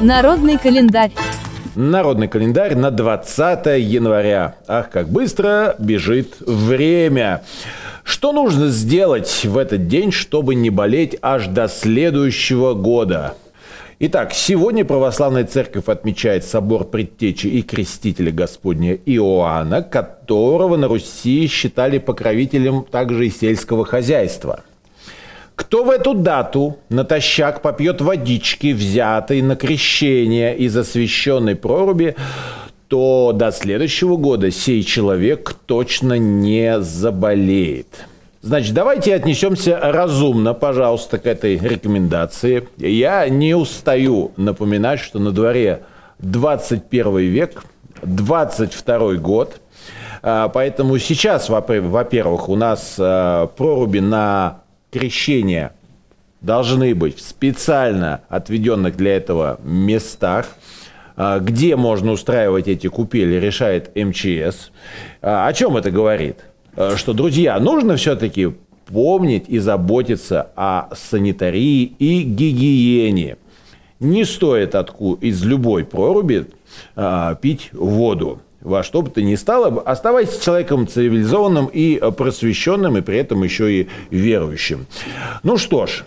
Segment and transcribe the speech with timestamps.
[0.00, 1.12] Народный календарь.
[1.74, 4.56] Народный календарь на 20 января.
[4.68, 7.42] Ах, как быстро бежит время.
[8.02, 13.34] Что нужно сделать в этот день, чтобы не болеть аж до следующего года?
[13.98, 21.98] Итак, сегодня православная церковь отмечает собор предтечи и крестителя Господня Иоанна, которого на Руси считали
[21.98, 24.60] покровителем также и сельского хозяйства–
[25.56, 32.16] кто в эту дату натощак попьет водички, взятой на крещение из освященной проруби,
[32.88, 38.06] то до следующего года сей человек точно не заболеет.
[38.42, 42.68] Значит, давайте отнесемся разумно, пожалуйста, к этой рекомендации.
[42.76, 45.84] Я не устаю напоминать, что на дворе
[46.18, 47.64] 21 век,
[48.02, 49.60] 22 год.
[50.22, 54.63] А, поэтому сейчас, во-первых, у нас а, проруби на
[54.94, 55.72] крещения
[56.40, 60.56] должны быть в специально отведенных для этого местах.
[61.16, 64.70] А, где можно устраивать эти купели, решает МЧС.
[65.20, 66.44] А, о чем это говорит?
[66.76, 68.52] А, что, друзья, нужно все-таки
[68.86, 73.36] помнить и заботиться о санитарии и гигиене.
[73.98, 76.46] Не стоит отку из любой проруби
[77.40, 83.18] пить воду во что бы то ни стало, оставайтесь человеком цивилизованным и просвещенным, и при
[83.18, 84.86] этом еще и верующим.
[85.42, 86.02] Ну что ж,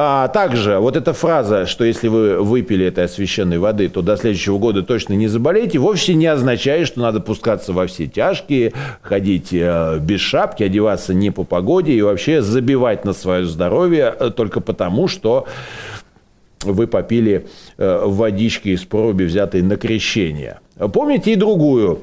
[0.00, 4.56] а также вот эта фраза, что если вы выпили этой освященной воды, то до следующего
[4.56, 9.98] года точно не заболеете, вовсе не означает, что надо пускаться во все тяжкие, ходить э,
[10.00, 15.08] без шапки, одеваться не по погоде и вообще забивать на свое здоровье э, только потому,
[15.08, 15.48] что
[16.72, 20.60] вы попили э, водички из проруби, взятой на крещение.
[20.92, 22.02] Помните и другую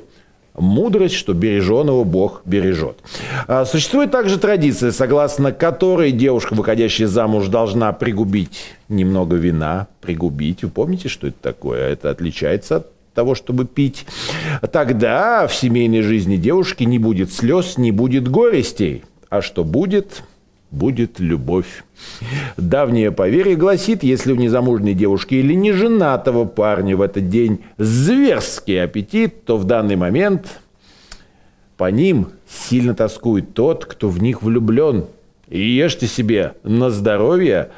[0.57, 2.97] мудрость, что береженого Бог бережет.
[3.47, 10.63] А, существует также традиция, согласно которой девушка, выходящая замуж, должна пригубить немного вина, пригубить.
[10.63, 11.89] Вы помните, что это такое?
[11.89, 14.05] Это отличается от того, чтобы пить.
[14.71, 19.03] Тогда в семейной жизни девушки не будет слез, не будет горестей.
[19.29, 20.23] А что будет?
[20.75, 21.83] Будет любовь.
[22.57, 29.45] Давнее поверье гласит, если у незамужней девушки или неженатого парня в этот день зверский аппетит,
[29.45, 30.59] то в данный момент
[31.77, 35.05] по ним сильно тоскует тот, кто в них влюблен.
[35.47, 37.69] И ешьте себе на здоровье,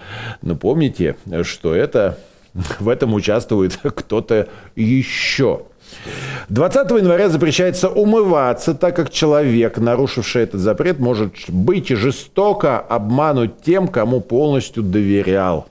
[0.41, 2.17] но помните, что это,
[2.79, 5.63] в этом участвует кто-то еще.
[6.49, 13.87] 20 января запрещается умываться, так как человек, нарушивший этот запрет, может быть жестоко обмануть тем,
[13.87, 15.67] кому полностью доверял.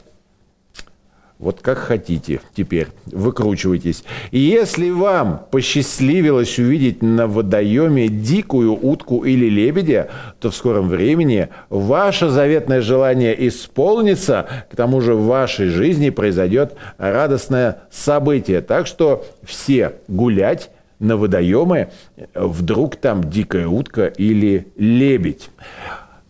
[1.39, 4.05] Вот как хотите теперь, выкручивайтесь.
[4.31, 10.09] И если вам посчастливилось увидеть на водоеме дикую утку или лебедя,
[10.41, 16.75] то в скором времени ваше заветное желание исполнится, к тому же в вашей жизни произойдет
[16.97, 18.63] радостное событие.
[18.63, 20.71] Так что все гулять
[21.01, 21.89] на водоемы,
[22.35, 25.51] вдруг там дикая утка или лебедь.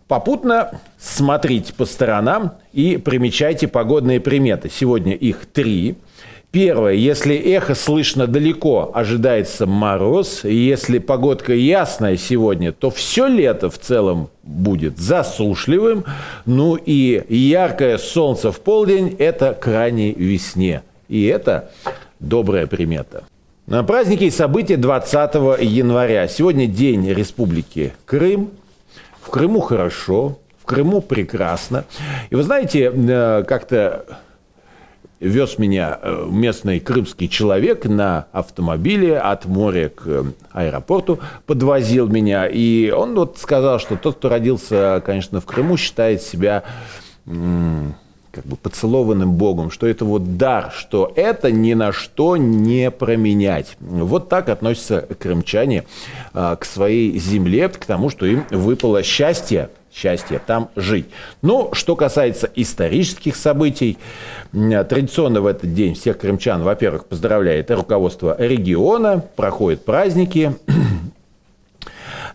[0.08, 4.70] Попутно смотрите по сторонам и примечайте погодные приметы.
[4.70, 5.96] Сегодня их три.
[6.52, 10.44] Первое, если эхо слышно далеко, ожидается мороз.
[10.44, 16.04] Если погодка ясная сегодня, то все лето в целом будет засушливым.
[16.46, 20.82] Ну и яркое солнце в полдень– это крайней весне.
[21.08, 21.72] И это
[22.20, 23.24] добрая примета.
[23.66, 26.28] На праздники и события 20 января.
[26.28, 28.50] Сегодня день Республики Крым–
[29.26, 31.84] в Крыму хорошо, в Крыму прекрасно.
[32.30, 34.06] И вы знаете, э, как-то
[35.18, 40.22] вез меня э, местный крымский человек на автомобиле от моря к э,
[40.52, 42.46] аэропорту, подвозил меня.
[42.46, 46.62] И он вот сказал, что тот, кто родился, конечно, в Крыму, считает себя
[48.36, 53.78] как бы поцелованным Богом, что это вот дар, что это ни на что не променять.
[53.80, 55.84] Вот так относятся крымчане
[56.34, 61.06] а, к своей земле, к тому, что им выпало счастье счастье там жить.
[61.40, 63.96] Но что касается исторических событий,
[64.52, 70.54] традиционно в этот день всех крымчан, во-первых, поздравляет руководство региона, проходят праздники,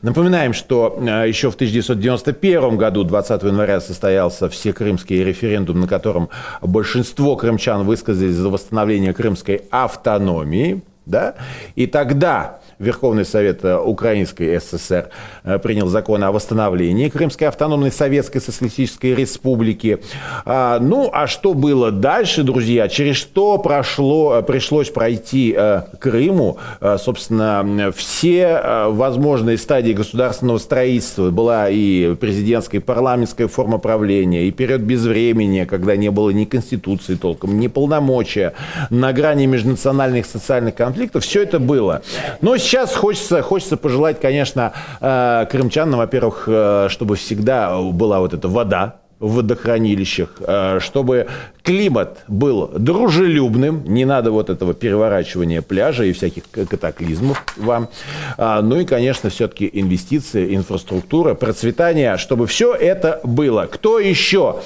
[0.02, 6.30] Напоминаем, что э, еще в 1991 году, 20 января, состоялся всекрымский референдум, на котором
[6.62, 10.82] большинство крымчан высказались за восстановление крымской автономии.
[11.06, 11.36] Да?
[11.76, 15.10] И тогда Верховный Совет э, Украинской ССР
[15.44, 20.00] э, принял закон о восстановлении Крымской автономной Советской Социалистической Республики.
[20.46, 22.88] А, ну, а что было дальше, друзья?
[22.88, 25.56] Через что прошло, э, пришлось пройти
[26.00, 26.58] Крыму?
[26.98, 31.30] Собственно, все возможные стадии государственного строительства.
[31.30, 37.16] Была и президентская, и парламентская форма правления, и период безвремени, когда не было ни конституции
[37.16, 38.54] толком, ни полномочия,
[38.90, 41.24] на грани межнациональных социальных конфликтов.
[41.24, 42.02] Все это было.
[42.42, 48.48] Но сейчас хочется, хочется пожелать, конечно, э, крымчанам, во-первых, э, чтобы всегда была вот эта
[48.48, 51.28] вода, в водохранилищах, э, чтобы
[51.62, 57.90] климат был дружелюбным, не надо вот этого переворачивания пляжа и всяких катаклизмов вам.
[58.38, 63.68] А, ну и, конечно, все-таки инвестиции, инфраструктура, процветание, чтобы все это было.
[63.72, 64.62] Кто еще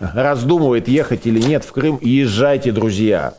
[0.00, 3.34] раздумывает, ехать или нет в Крым, езжайте, друзья.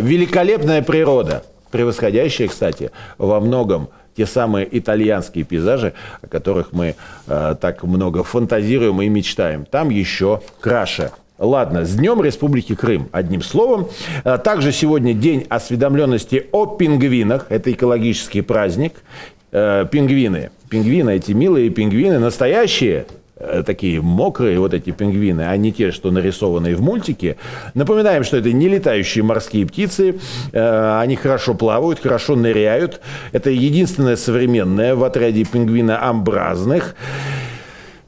[0.00, 5.92] Великолепная природа– превосходящие, кстати, во многом те самые итальянские пейзажи,
[6.22, 6.94] о которых мы
[7.26, 9.66] э, так много фантазируем и мечтаем.
[9.66, 11.10] Там еще краше.
[11.38, 13.88] Ладно, с Днем Республики Крым, одним словом.
[14.24, 17.46] Э, также сегодня День осведомленности о пингвинах.
[17.50, 18.94] Это экологический праздник.
[19.52, 20.50] Э, пингвины.
[20.70, 23.06] Пингвины, эти милые пингвины, настоящие,
[23.66, 27.36] такие мокрые вот эти пингвины, а не те, что нарисованные в мультике.
[27.74, 30.18] Напоминаем, что это не летающие морские птицы.
[30.52, 33.00] Э, они хорошо плавают, хорошо ныряют.
[33.32, 36.96] Это единственное современное в отряде пингвинообразных.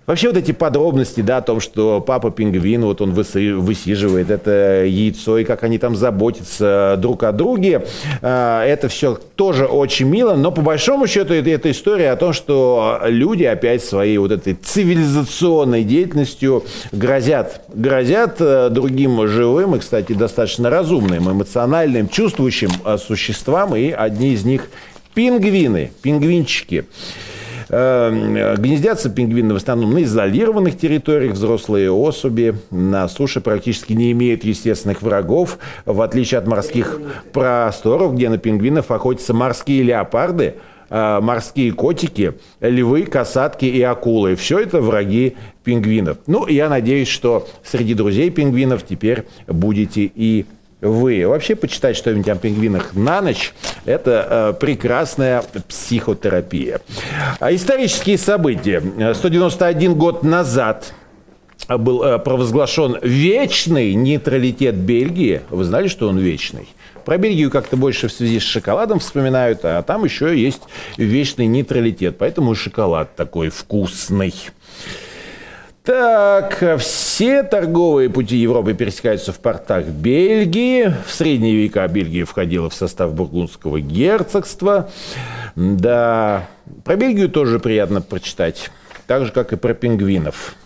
[0.08, 5.37] Вообще вот эти подробности, да, о том, что папа пингвин, вот он высиживает это яйцо,
[5.37, 7.84] и как они там заботятся друг о друге,
[8.22, 12.32] а, это все тоже очень мило, но по большому счету это, это история о том,
[12.32, 20.14] что люди опять своей вот этой цивилизационной деятельностью грозят, грозят э, другим живым и, кстати,
[20.14, 24.70] достаточно разумным, эмоциональным, чувствующим э, существам, и одни из них
[25.12, 26.87] пингвины, пингвинчики.
[27.70, 34.42] Эм, гнездятся пингвины в основном на изолированных территориях, взрослые особи на суше практически не имеют
[34.44, 36.98] естественных врагов, в отличие от морских
[37.32, 40.54] просторов, где на пингвинов охотятся морские леопарды,
[40.88, 44.34] э, морские котики, львы, касатки и акулы.
[44.36, 46.16] Все это враги пингвинов.
[46.26, 50.46] Ну, я надеюсь, что среди друзей пингвинов теперь будете и
[50.80, 51.26] вы.
[51.26, 53.52] Вообще почитать что-нибудь о пингвинах на ночь–
[53.84, 56.80] это э, прекрасная психотерапия.
[57.40, 58.82] А исторические события.
[59.14, 60.92] 191 год назад
[61.66, 65.42] был э, провозглашен вечный нейтралитет Бельгии.
[65.50, 66.69] Вы знали, что он вечный?
[67.04, 70.62] Про Бельгию как-то больше в связи с шоколадом вспоминают, а там еще есть
[70.96, 72.19] вечный нейтралитет.
[72.19, 74.34] Поэтому шоколад такой вкусный.
[75.88, 80.94] Так, все торговые пути Европы пересекаются в портах Бельгии.
[81.06, 84.90] В средние века Бельгия входила в состав бургундского герцогства.
[85.56, 86.46] Да,
[86.85, 88.70] про Бельгию тоже приятно прочитать.
[89.06, 90.56] Так же, как и про пингвинов.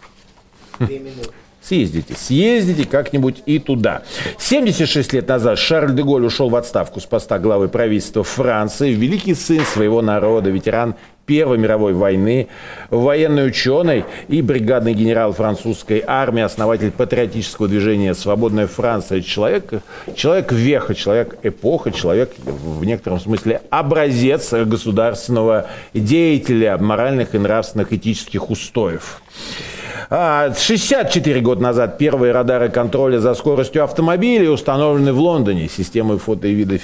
[1.63, 4.03] Съездите, съездите как-нибудь и туда.
[4.39, 8.93] 76 лет назад Шарль де Голль ушел в отставку с поста главы правительства Франции.
[8.93, 10.97] Великий сын своего народа, ветеран
[11.27, 12.49] Первой мировой войны,
[12.91, 19.21] военный ученый и бригадный генерал французской армии, основатель патриотического движения «Свободная Франция».
[19.21, 19.83] Человек,
[20.17, 28.51] человек веха, человек эпоха, человек в некотором смысле образец государственного деятеля моральных и нравственных этических
[28.51, 29.23] устоев.
[30.13, 35.69] 64 а, года назад первые радары контроля за скоростью автомобилей установлены в Лондоне.
[35.69, 36.77] Системы фото и видео...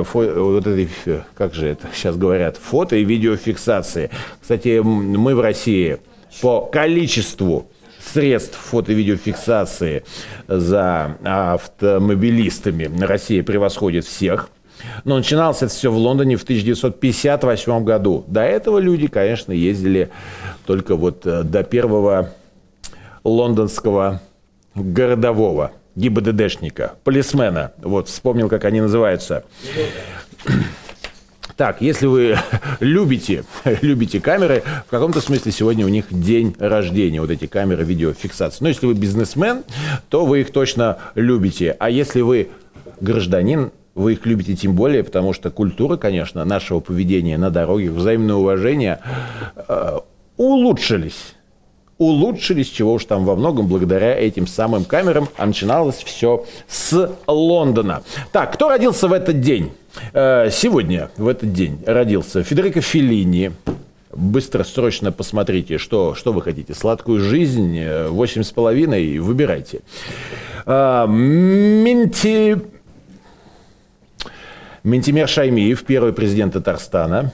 [0.00, 0.88] Э, фо, вот этой,
[1.36, 2.56] как же это сейчас говорят?
[2.56, 4.10] Фото и видеофиксации.
[4.40, 5.98] Кстати, мы в России
[6.42, 10.02] по количеству средств фото и видеофиксации
[10.48, 14.50] за автомобилистами Россия превосходит всех.
[15.04, 18.24] Но начиналось это все в Лондоне в 1958 году.
[18.26, 20.10] До этого люди, конечно, ездили
[20.66, 22.30] только вот э, до первого
[23.24, 24.20] лондонского
[24.74, 27.72] городового, ГИБДДшника, полисмена.
[27.78, 29.44] Вот, вспомнил, как они называются.
[31.56, 32.36] Так, если вы
[32.80, 33.44] любите,
[33.80, 38.58] любите камеры, в каком-то смысле сегодня у них день рождения, вот эти камеры видеофиксации.
[38.60, 39.62] Но если вы бизнесмен,
[40.08, 41.76] то вы их точно любите.
[41.78, 42.48] А если вы
[43.00, 48.34] гражданин, вы их любите тем более, потому что культура, конечно, нашего поведения на дороге, взаимное
[48.34, 48.98] уважение
[49.68, 49.98] э,
[50.36, 51.33] улучшились
[52.04, 58.02] улучшились, чего уж там во многом благодаря этим самым камерам, а начиналось все с Лондона.
[58.32, 59.72] Так, кто родился в этот день?
[60.12, 63.52] Э, сегодня, в этот день, родился Федерико Феллини,
[64.12, 66.74] быстро, срочно посмотрите, что, что вы хотите.
[66.74, 69.80] Сладкую жизнь, э, восемь с половиной, выбирайте.
[70.66, 72.56] А, Минти...
[74.82, 77.32] Ментимер Шаймиев, первый президент Татарстана.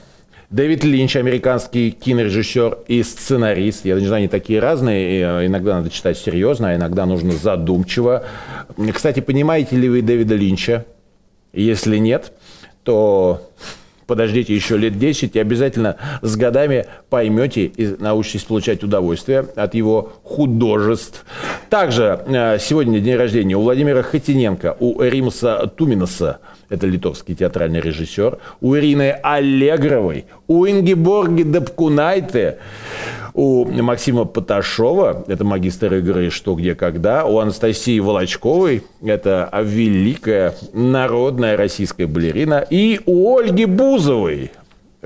[0.51, 3.85] Дэвид Линч, американский кинорежиссер и сценарист.
[3.85, 5.21] Я не знаю, они такие разные.
[5.21, 8.25] Э, иногда надо читать серьезно, а иногда нужно задумчиво.
[8.93, 10.85] Кстати, понимаете ли вы Дэвида Линча?
[11.53, 12.33] Если нет,
[12.83, 13.49] то
[14.07, 20.11] подождите еще лет 10 и обязательно с годами поймете и научитесь получать удовольствие от его
[20.23, 21.25] художеств.
[21.69, 26.39] Также э, сегодня день рождения у Владимира Хотиненко, у Римса Туминаса,
[26.71, 32.59] это литовский театральный режиссер, у Ирины Аллегровой, у Ингеборги Дапкунайте,
[33.33, 41.57] у Максима Поташова, это магистр игры «Что, где, когда», у Анастасии Волочковой, это великая народная
[41.57, 44.51] российская балерина, и у Ольги Бузовой,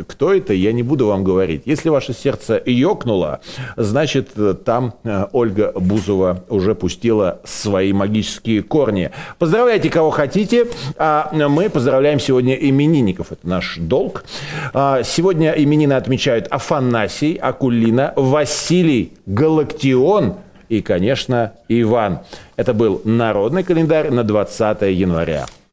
[0.07, 1.63] кто это, я не буду вам говорить.
[1.65, 3.39] Если ваше сердце ёкнуло,
[3.77, 4.31] значит,
[4.65, 9.11] там э, Ольга Бузова уже пустила свои магические корни.
[9.39, 10.67] Поздравляйте, кого хотите.
[10.97, 13.31] А мы поздравляем сегодня именинников.
[13.31, 14.25] Это наш долг.
[14.73, 20.35] А, сегодня именины отмечают Афанасий, Акулина, Василий, Галактион
[20.69, 22.19] и, конечно, Иван.
[22.55, 25.45] Это был народный календарь на 20 января.